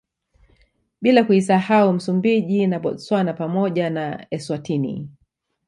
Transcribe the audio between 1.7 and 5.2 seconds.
Msumbiji na Botswana pamoja na Eswatini